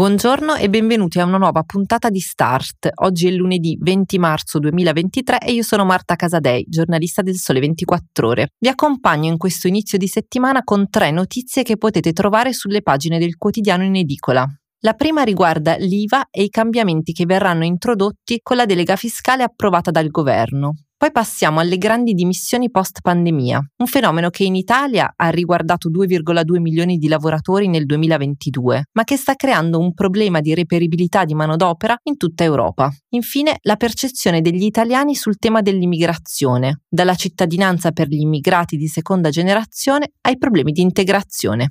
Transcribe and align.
Buongiorno 0.00 0.54
e 0.54 0.70
benvenuti 0.70 1.20
a 1.20 1.26
una 1.26 1.36
nuova 1.36 1.62
puntata 1.62 2.08
di 2.08 2.20
Start. 2.20 2.88
Oggi 3.02 3.28
è 3.28 3.30
lunedì 3.32 3.76
20 3.78 4.18
marzo 4.18 4.58
2023 4.58 5.40
e 5.40 5.52
io 5.52 5.62
sono 5.62 5.84
Marta 5.84 6.16
Casadei, 6.16 6.64
giornalista 6.66 7.20
del 7.20 7.36
Sole 7.36 7.60
24 7.60 8.26
Ore. 8.26 8.48
Vi 8.58 8.68
accompagno 8.68 9.30
in 9.30 9.36
questo 9.36 9.68
inizio 9.68 9.98
di 9.98 10.06
settimana 10.06 10.64
con 10.64 10.88
tre 10.88 11.10
notizie 11.10 11.62
che 11.62 11.76
potete 11.76 12.14
trovare 12.14 12.54
sulle 12.54 12.80
pagine 12.80 13.18
del 13.18 13.36
quotidiano 13.36 13.84
in 13.84 13.96
edicola. 13.96 14.46
La 14.78 14.94
prima 14.94 15.22
riguarda 15.22 15.76
l'IVA 15.76 16.28
e 16.30 16.44
i 16.44 16.48
cambiamenti 16.48 17.12
che 17.12 17.26
verranno 17.26 17.66
introdotti 17.66 18.40
con 18.42 18.56
la 18.56 18.64
delega 18.64 18.96
fiscale 18.96 19.42
approvata 19.42 19.90
dal 19.90 20.08
governo. 20.08 20.76
Poi 21.00 21.12
passiamo 21.12 21.60
alle 21.60 21.78
grandi 21.78 22.12
dimissioni 22.12 22.70
post 22.70 23.00
pandemia, 23.00 23.58
un 23.78 23.86
fenomeno 23.86 24.28
che 24.28 24.44
in 24.44 24.54
Italia 24.54 25.10
ha 25.16 25.30
riguardato 25.30 25.88
2,2 25.88 26.60
milioni 26.60 26.98
di 26.98 27.08
lavoratori 27.08 27.68
nel 27.68 27.86
2022, 27.86 28.88
ma 28.92 29.04
che 29.04 29.16
sta 29.16 29.34
creando 29.34 29.78
un 29.78 29.94
problema 29.94 30.40
di 30.40 30.52
reperibilità 30.52 31.24
di 31.24 31.32
manodopera 31.32 31.96
in 32.02 32.18
tutta 32.18 32.44
Europa. 32.44 32.92
Infine, 33.14 33.56
la 33.62 33.76
percezione 33.76 34.42
degli 34.42 34.64
italiani 34.64 35.14
sul 35.14 35.38
tema 35.38 35.62
dell'immigrazione, 35.62 36.82
dalla 36.86 37.14
cittadinanza 37.14 37.92
per 37.92 38.06
gli 38.06 38.20
immigrati 38.20 38.76
di 38.76 38.86
seconda 38.86 39.30
generazione 39.30 40.10
ai 40.20 40.36
problemi 40.36 40.72
di 40.72 40.82
integrazione. 40.82 41.66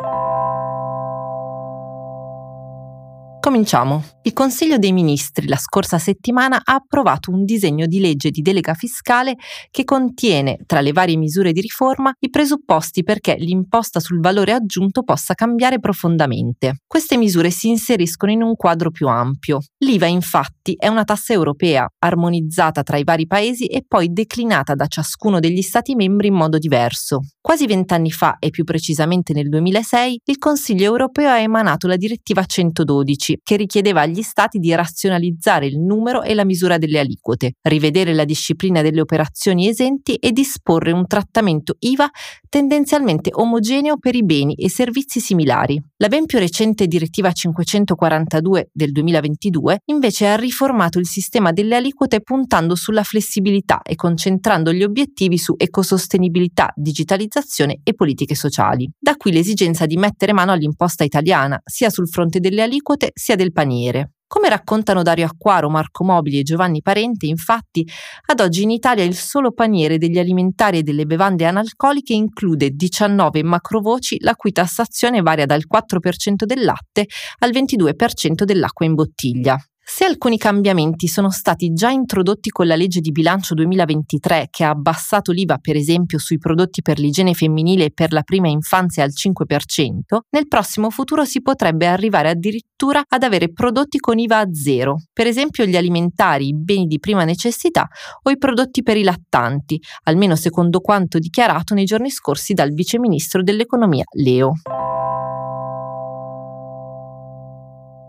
Cominciamo. 3.39 4.03
Il 4.23 4.33
Consiglio 4.33 4.77
dei 4.77 4.91
Ministri 4.91 5.47
la 5.47 5.55
scorsa 5.55 5.97
settimana 5.97 6.59
ha 6.61 6.73
approvato 6.73 7.31
un 7.31 7.45
disegno 7.45 7.85
di 7.85 8.01
legge 8.01 8.31
di 8.31 8.41
delega 8.41 8.73
fiscale 8.73 9.37
che 9.71 9.85
contiene, 9.85 10.59
tra 10.65 10.81
le 10.81 10.91
varie 10.91 11.15
misure 11.15 11.53
di 11.53 11.61
riforma, 11.61 12.11
i 12.19 12.29
presupposti 12.29 13.01
perché 13.01 13.35
l'imposta 13.39 14.01
sul 14.01 14.19
valore 14.19 14.51
aggiunto 14.51 15.03
possa 15.03 15.35
cambiare 15.35 15.79
profondamente. 15.79 16.81
Queste 16.85 17.15
misure 17.15 17.49
si 17.49 17.69
inseriscono 17.69 18.31
in 18.31 18.43
un 18.43 18.55
quadro 18.55 18.91
più 18.91 19.07
ampio. 19.07 19.61
L'IVA, 19.79 20.07
infatti, 20.07 20.75
è 20.77 20.89
una 20.89 21.05
tassa 21.05 21.31
europea, 21.31 21.87
armonizzata 21.97 22.83
tra 22.83 22.97
i 22.97 23.05
vari 23.05 23.25
paesi 23.25 23.67
e 23.67 23.85
poi 23.87 24.11
declinata 24.11 24.75
da 24.75 24.85
ciascuno 24.87 25.39
degli 25.39 25.61
Stati 25.61 25.95
membri 25.95 26.27
in 26.27 26.35
modo 26.35 26.57
diverso. 26.57 27.21
Quasi 27.39 27.65
vent'anni 27.65 28.11
fa, 28.11 28.35
e 28.37 28.49
più 28.49 28.65
precisamente 28.65 29.31
nel 29.31 29.47
2006, 29.47 30.19
il 30.25 30.37
Consiglio 30.37 30.85
europeo 30.85 31.29
ha 31.29 31.39
emanato 31.39 31.87
la 31.87 31.95
direttiva 31.95 32.43
112 32.43 33.28
che 33.43 33.57
richiedeva 33.57 34.01
agli 34.01 34.21
Stati 34.21 34.59
di 34.59 34.73
razionalizzare 34.73 35.65
il 35.65 35.79
numero 35.79 36.21
e 36.23 36.33
la 36.33 36.45
misura 36.45 36.77
delle 36.77 36.99
aliquote, 36.99 37.53
rivedere 37.63 38.13
la 38.13 38.25
disciplina 38.25 38.81
delle 38.81 39.01
operazioni 39.01 39.67
esenti 39.67 40.15
e 40.15 40.31
disporre 40.31 40.91
un 40.91 41.05
trattamento 41.07 41.75
IVA 41.79 42.09
tendenzialmente 42.49 43.29
omogeneo 43.31 43.97
per 43.97 44.15
i 44.15 44.23
beni 44.23 44.55
e 44.55 44.69
servizi 44.69 45.19
similari. 45.19 45.81
La 45.97 46.07
ben 46.07 46.25
più 46.25 46.39
recente 46.39 46.87
direttiva 46.87 47.31
542 47.31 48.69
del 48.73 48.91
2022 48.91 49.81
invece 49.85 50.27
ha 50.27 50.35
riformato 50.35 50.97
il 50.99 51.07
sistema 51.07 51.51
delle 51.51 51.75
aliquote 51.75 52.21
puntando 52.21 52.75
sulla 52.75 53.03
flessibilità 53.03 53.81
e 53.81 53.95
concentrando 53.95 54.73
gli 54.73 54.83
obiettivi 54.83 55.37
su 55.37 55.53
ecosostenibilità, 55.57 56.71
digitalizzazione 56.75 57.81
e 57.83 57.93
politiche 57.93 58.35
sociali. 58.35 58.89
Da 58.97 59.15
qui 59.15 59.31
l'esigenza 59.31 59.85
di 59.85 59.97
mettere 59.97 60.33
mano 60.33 60.51
all'imposta 60.51 61.03
italiana, 61.03 61.61
sia 61.63 61.89
sul 61.89 62.07
fronte 62.07 62.39
delle 62.39 62.63
aliquote 62.63 63.11
sia 63.19 63.35
del 63.35 63.51
paniere. 63.51 64.13
Come 64.25 64.47
raccontano 64.47 65.01
Dario 65.01 65.25
Acquaro, 65.25 65.69
Marco 65.69 66.03
Mobili 66.03 66.39
e 66.39 66.43
Giovanni 66.43 66.81
Parente, 66.81 67.25
infatti, 67.25 67.85
ad 68.27 68.39
oggi 68.39 68.61
in 68.61 68.69
Italia 68.69 69.03
il 69.03 69.15
solo 69.15 69.51
paniere 69.51 69.97
degli 69.97 70.19
alimentari 70.19 70.77
e 70.77 70.83
delle 70.83 71.05
bevande 71.05 71.45
analcoliche 71.45 72.13
include 72.13 72.69
19 72.69 73.43
macrovoci 73.43 74.17
la 74.21 74.35
cui 74.35 74.51
tassazione 74.51 75.21
varia 75.21 75.47
dal 75.47 75.63
4% 75.67 76.45
del 76.45 76.63
latte 76.63 77.07
al 77.39 77.49
22% 77.49 78.43
dell'acqua 78.43 78.85
in 78.85 78.93
bottiglia. 78.93 79.57
Se 79.91 80.05
alcuni 80.05 80.37
cambiamenti 80.37 81.07
sono 81.07 81.31
stati 81.31 81.73
già 81.73 81.89
introdotti 81.89 82.51
con 82.51 82.67
la 82.67 82.75
legge 82.75 82.99
di 82.99 83.11
bilancio 83.11 83.55
2023 83.55 84.47
che 84.51 84.63
ha 84.63 84.69
abbassato 84.69 85.31
l'IVA 85.31 85.57
per 85.57 85.75
esempio 85.75 86.19
sui 86.19 86.37
prodotti 86.37 86.83
per 86.83 86.99
l'igiene 86.99 87.33
femminile 87.33 87.85
e 87.85 87.91
per 87.91 88.13
la 88.13 88.21
prima 88.21 88.47
infanzia 88.47 89.03
al 89.03 89.09
5%, 89.09 90.19
nel 90.29 90.47
prossimo 90.47 90.91
futuro 90.91 91.25
si 91.25 91.41
potrebbe 91.41 91.87
arrivare 91.87 92.29
addirittura 92.29 93.03
ad 93.05 93.23
avere 93.23 93.51
prodotti 93.51 93.97
con 93.97 94.19
IVA 94.19 94.37
a 94.37 94.53
zero, 94.53 95.01
per 95.11 95.25
esempio 95.25 95.65
gli 95.65 95.75
alimentari, 95.75 96.49
i 96.49 96.55
beni 96.55 96.85
di 96.85 96.99
prima 96.99 97.23
necessità 97.23 97.87
o 98.21 98.29
i 98.29 98.37
prodotti 98.37 98.83
per 98.83 98.95
i 98.95 99.03
lattanti, 99.03 99.81
almeno 100.03 100.35
secondo 100.35 100.81
quanto 100.81 101.17
dichiarato 101.17 101.73
nei 101.73 101.85
giorni 101.85 102.11
scorsi 102.11 102.53
dal 102.53 102.73
vice 102.73 102.99
ministro 102.99 103.41
dell'economia 103.41 104.03
Leo. 104.13 104.53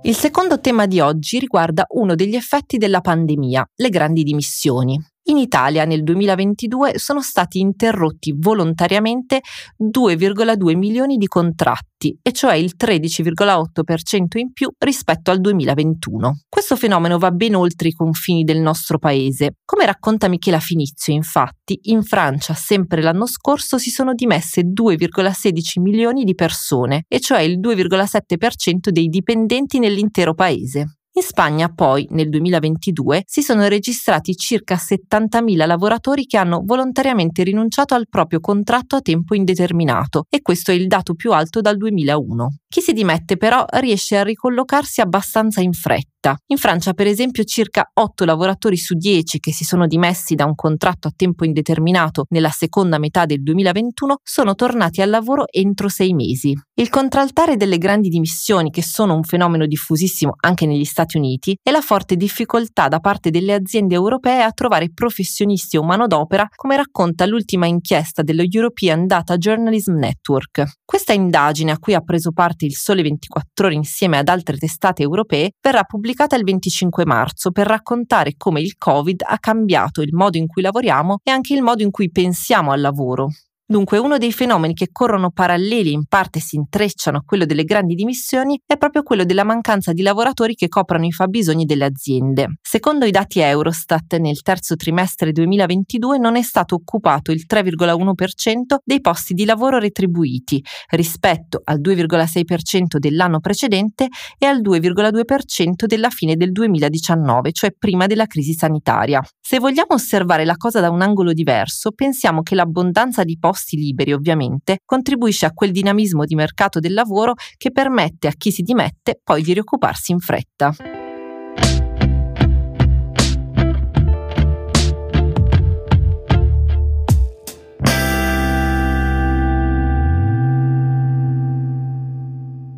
Il 0.02 0.16
secondo 0.16 0.58
tema 0.60 0.86
di 0.86 0.98
oggi 0.98 1.38
riguarda 1.38 1.84
uno 1.90 2.14
degli 2.14 2.34
effetti 2.34 2.78
della 2.78 3.02
pandemia, 3.02 3.70
le 3.76 3.88
grandi 3.90 4.22
dimissioni. 4.22 4.98
In 5.30 5.36
Italia 5.38 5.84
nel 5.84 6.02
2022 6.02 6.98
sono 6.98 7.22
stati 7.22 7.60
interrotti 7.60 8.34
volontariamente 8.36 9.42
2,2 9.80 10.76
milioni 10.76 11.18
di 11.18 11.28
contratti, 11.28 12.18
e 12.20 12.32
cioè 12.32 12.54
il 12.54 12.74
13,8% 12.76 14.38
in 14.38 14.52
più 14.52 14.68
rispetto 14.76 15.30
al 15.30 15.40
2021. 15.40 16.40
Questo 16.48 16.74
fenomeno 16.74 17.16
va 17.18 17.30
ben 17.30 17.54
oltre 17.54 17.86
i 17.86 17.92
confini 17.92 18.42
del 18.42 18.58
nostro 18.58 18.98
paese. 18.98 19.52
Come 19.64 19.86
racconta 19.86 20.26
Michela 20.26 20.58
Finizio, 20.58 21.14
infatti, 21.14 21.78
in 21.82 22.02
Francia 22.02 22.54
sempre 22.54 23.00
l'anno 23.00 23.26
scorso 23.26 23.78
si 23.78 23.90
sono 23.90 24.14
dimesse 24.14 24.62
2,16 24.62 25.80
milioni 25.80 26.24
di 26.24 26.34
persone, 26.34 27.04
e 27.06 27.20
cioè 27.20 27.42
il 27.42 27.60
2,7% 27.60 28.88
dei 28.90 29.06
dipendenti 29.06 29.78
nell'intero 29.78 30.34
paese. 30.34 30.99
In 31.20 31.26
Spagna 31.26 31.68
poi, 31.68 32.06
nel 32.12 32.30
2022, 32.30 33.24
si 33.26 33.42
sono 33.42 33.68
registrati 33.68 34.34
circa 34.36 34.76
70.000 34.76 35.66
lavoratori 35.66 36.24
che 36.24 36.38
hanno 36.38 36.62
volontariamente 36.64 37.42
rinunciato 37.42 37.94
al 37.94 38.08
proprio 38.08 38.40
contratto 38.40 38.96
a 38.96 39.02
tempo 39.02 39.34
indeterminato 39.34 40.24
e 40.30 40.40
questo 40.40 40.70
è 40.70 40.74
il 40.74 40.86
dato 40.86 41.12
più 41.12 41.32
alto 41.32 41.60
dal 41.60 41.76
2001. 41.76 42.59
Chi 42.72 42.82
si 42.82 42.92
dimette 42.92 43.36
però 43.36 43.64
riesce 43.78 44.16
a 44.16 44.22
ricollocarsi 44.22 45.00
abbastanza 45.00 45.60
in 45.60 45.72
fretta. 45.72 46.36
In 46.48 46.56
Francia, 46.56 46.92
per 46.92 47.08
esempio, 47.08 47.42
circa 47.42 47.90
8 47.92 48.24
lavoratori 48.24 48.76
su 48.76 48.94
10 48.94 49.40
che 49.40 49.52
si 49.52 49.64
sono 49.64 49.88
dimessi 49.88 50.36
da 50.36 50.44
un 50.44 50.54
contratto 50.54 51.08
a 51.08 51.12
tempo 51.16 51.44
indeterminato 51.44 52.26
nella 52.28 52.50
seconda 52.50 52.98
metà 52.98 53.24
del 53.24 53.42
2021 53.42 54.18
sono 54.22 54.54
tornati 54.54 55.00
al 55.00 55.10
lavoro 55.10 55.46
entro 55.50 55.88
sei 55.88 56.12
mesi. 56.12 56.54
Il 56.74 56.90
contraltare 56.90 57.56
delle 57.56 57.78
grandi 57.78 58.08
dimissioni, 58.08 58.70
che 58.70 58.82
sono 58.82 59.14
un 59.14 59.24
fenomeno 59.24 59.66
diffusissimo 59.66 60.34
anche 60.40 60.66
negli 60.66 60.84
Stati 60.84 61.16
Uniti, 61.16 61.56
è 61.60 61.72
la 61.72 61.80
forte 61.80 62.14
difficoltà 62.14 62.86
da 62.86 63.00
parte 63.00 63.30
delle 63.30 63.54
aziende 63.54 63.94
europee 63.94 64.42
a 64.42 64.52
trovare 64.52 64.92
professionisti 64.92 65.76
o 65.76 65.82
manodopera, 65.82 66.46
come 66.54 66.76
racconta 66.76 67.26
l'ultima 67.26 67.66
inchiesta 67.66 68.22
dello 68.22 68.44
European 68.48 69.06
Data 69.06 69.36
Journalism 69.38 69.94
Network. 69.94 70.64
Questa 70.84 71.12
indagine, 71.12 71.72
a 71.72 71.78
cui 71.78 71.94
ha 71.94 72.00
preso 72.00 72.30
parte 72.30 72.59
il 72.66 72.74
Sole 72.74 73.02
24 73.02 73.66
ore 73.66 73.74
insieme 73.74 74.18
ad 74.18 74.28
altre 74.28 74.56
testate 74.56 75.02
europee, 75.02 75.52
verrà 75.60 75.84
pubblicata 75.84 76.36
il 76.36 76.44
25 76.44 77.04
marzo 77.04 77.50
per 77.50 77.66
raccontare 77.66 78.34
come 78.36 78.60
il 78.60 78.76
Covid 78.76 79.22
ha 79.26 79.38
cambiato 79.38 80.02
il 80.02 80.14
modo 80.14 80.36
in 80.36 80.46
cui 80.46 80.62
lavoriamo 80.62 81.18
e 81.22 81.30
anche 81.30 81.54
il 81.54 81.62
modo 81.62 81.82
in 81.82 81.90
cui 81.90 82.10
pensiamo 82.10 82.72
al 82.72 82.80
lavoro. 82.80 83.28
Dunque 83.70 83.98
uno 83.98 84.18
dei 84.18 84.32
fenomeni 84.32 84.74
che 84.74 84.88
corrono 84.90 85.30
paralleli 85.30 85.90
e 85.90 85.92
in 85.92 86.06
parte 86.08 86.40
si 86.40 86.56
intrecciano 86.56 87.18
a 87.18 87.22
quello 87.24 87.44
delle 87.44 87.62
grandi 87.62 87.94
dimissioni 87.94 88.60
è 88.66 88.76
proprio 88.76 89.04
quello 89.04 89.22
della 89.22 89.44
mancanza 89.44 89.92
di 89.92 90.02
lavoratori 90.02 90.56
che 90.56 90.66
coprano 90.66 91.06
i 91.06 91.12
fabbisogni 91.12 91.66
delle 91.66 91.84
aziende. 91.84 92.56
Secondo 92.60 93.04
i 93.04 93.12
dati 93.12 93.38
Eurostat, 93.38 94.16
nel 94.16 94.42
terzo 94.42 94.74
trimestre 94.74 95.30
2022 95.30 96.18
non 96.18 96.34
è 96.34 96.42
stato 96.42 96.74
occupato 96.74 97.30
il 97.30 97.44
3,1% 97.48 98.78
dei 98.82 99.00
posti 99.00 99.34
di 99.34 99.44
lavoro 99.44 99.78
retribuiti 99.78 100.60
rispetto 100.88 101.60
al 101.62 101.80
2,6% 101.80 102.96
dell'anno 102.98 103.38
precedente 103.38 104.08
e 104.36 104.46
al 104.46 104.62
2,2% 104.62 105.84
della 105.86 106.10
fine 106.10 106.34
del 106.34 106.50
2019, 106.50 107.52
cioè 107.52 107.70
prima 107.78 108.06
della 108.06 108.26
crisi 108.26 108.52
sanitaria. 108.52 109.22
Se 109.40 109.60
vogliamo 109.60 109.94
osservare 109.94 110.44
la 110.44 110.56
cosa 110.56 110.80
da 110.80 110.90
un 110.90 111.02
angolo 111.02 111.32
diverso, 111.32 111.92
pensiamo 111.92 112.42
che 112.42 112.56
l'abbondanza 112.56 113.22
di 113.22 113.38
posti 113.38 113.58
posti 113.60 113.76
liberi 113.76 114.12
ovviamente, 114.12 114.78
contribuisce 114.84 115.44
a 115.44 115.52
quel 115.52 115.70
dinamismo 115.70 116.24
di 116.24 116.34
mercato 116.34 116.80
del 116.80 116.94
lavoro 116.94 117.34
che 117.58 117.70
permette 117.70 118.26
a 118.26 118.32
chi 118.32 118.50
si 118.50 118.62
dimette 118.62 119.20
poi 119.22 119.42
di 119.42 119.52
rioccuparsi 119.52 120.12
in 120.12 120.18
fretta. 120.18 120.74